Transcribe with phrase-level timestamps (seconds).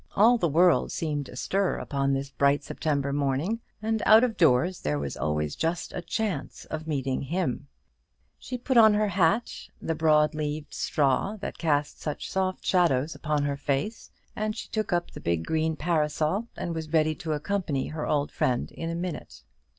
[0.15, 4.97] All the world seemed astir upon this bright September morning; and out of doors there
[4.97, 7.67] was always just a chance of meeting him.
[8.39, 13.43] She put on her hat, the broad leaved straw that cast such soft shadows upon
[13.43, 17.89] her face, and she took up the big green parasol, and was ready to accompany
[17.89, 19.43] her old friend in a minute.